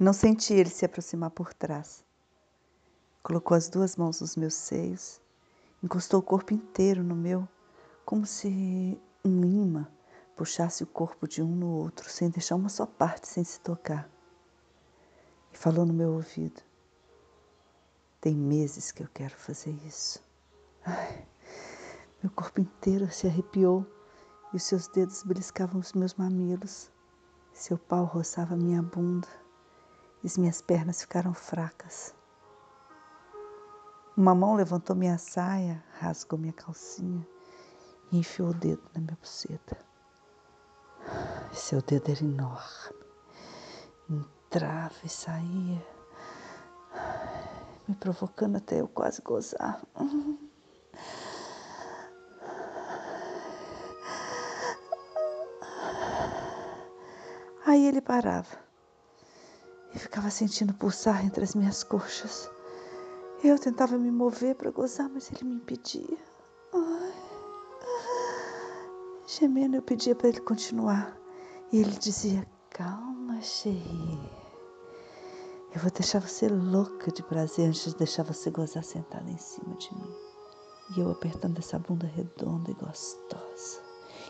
[0.00, 2.02] Não senti ele se aproximar por trás.
[3.22, 5.20] Colocou as duas mãos nos meus seios,
[5.82, 7.46] encostou o corpo inteiro no meu,
[8.06, 9.86] como se um imã
[10.34, 14.08] puxasse o corpo de um no outro, sem deixar uma só parte sem se tocar.
[15.52, 16.62] E falou no meu ouvido:
[18.22, 20.24] Tem meses que eu quero fazer isso.
[20.82, 21.28] Ai,
[22.22, 23.86] meu corpo inteiro se arrepiou
[24.50, 26.90] e os seus dedos beliscavam os meus mamilos.
[27.52, 29.28] Seu pau roçava minha bunda
[30.24, 32.14] as minhas pernas ficaram fracas.
[34.16, 37.26] Uma mão levantou minha saia, rasgou minha calcinha
[38.12, 39.78] e enfiou o dedo na minha buceta.
[41.52, 43.06] Seu dedo era enorme,
[44.10, 45.86] entrava e saía,
[47.88, 49.80] me provocando até eu quase gozar.
[57.64, 58.69] Aí ele parava
[60.00, 62.50] ficava sentindo pulsar entre as minhas coxas.
[63.42, 66.18] Eu tentava me mover para gozar, mas ele me impedia.
[66.74, 67.12] Ai.
[69.26, 71.16] Gemendo, eu pedia para ele continuar.
[71.72, 74.20] E ele dizia: Calma, Cherie.
[75.72, 79.74] Eu vou deixar você louca de prazer antes de deixar você gozar sentada em cima
[79.76, 80.14] de mim.
[80.96, 83.80] E eu apertando essa bunda redonda e gostosa,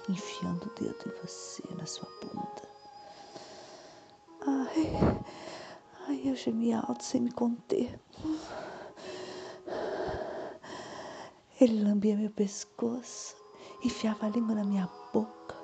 [0.09, 2.69] enfiando o dedo em você, na sua bunda.
[4.47, 5.21] Ai,
[6.29, 7.99] eu gemia alto sem me conter.
[11.61, 13.37] Ele lambia meu pescoço,
[13.85, 15.57] enfiava a língua na minha boca,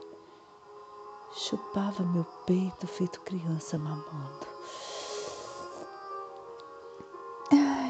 [1.33, 4.57] chupava meu peito feito criança mamando.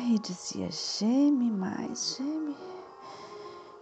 [0.09, 2.57] E dizia: geme mais, geme.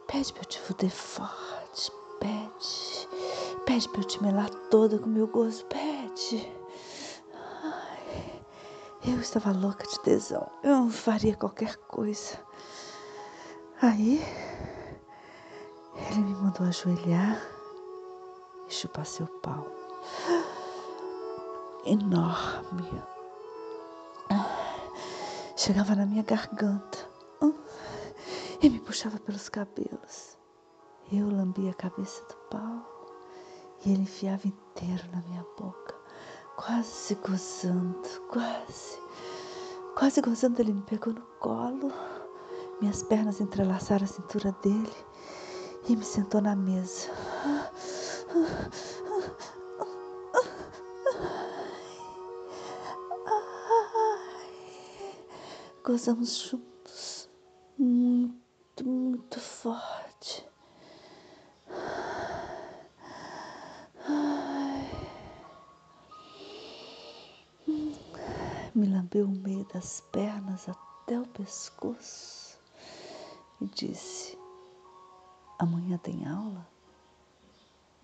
[0.06, 3.08] Pede para eu te fuder forte, pede.
[3.66, 6.50] Pede para eu te melar toda com meu gozo, pede.
[9.06, 12.38] Eu estava louca de tesão, eu faria qualquer coisa.
[13.82, 14.22] Aí,
[16.10, 17.38] ele me mandou ajoelhar
[18.66, 19.66] e chupar seu pau.
[21.84, 23.02] Enorme.
[25.56, 26.98] Chegava na minha garganta
[28.62, 30.38] e me puxava pelos cabelos.
[31.12, 33.14] Eu lambia a cabeça do pau
[33.84, 35.93] e ele enfiava inteiro na minha boca,
[36.56, 38.98] quase gozando, quase.
[39.96, 41.92] Quase gozando, ele me pegou no colo
[42.80, 44.92] minhas pernas entrelaçaram a cintura dele
[45.88, 47.10] e me sentou na mesa.
[55.82, 57.28] Gozamos juntos,
[57.78, 60.46] muito, muito forte.
[68.74, 72.58] Me lambeu o meio das pernas até o pescoço
[73.60, 74.36] e disse:
[75.60, 76.66] Amanhã tem aula?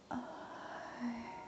[0.08, 1.39] Ai.